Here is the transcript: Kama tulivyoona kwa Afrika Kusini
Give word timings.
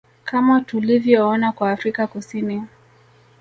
Kama 0.23 0.61
tulivyoona 0.61 1.51
kwa 1.51 1.71
Afrika 1.71 2.07
Kusini 2.07 2.63